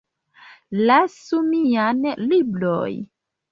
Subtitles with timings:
[0.87, 2.93] Lasu mian libron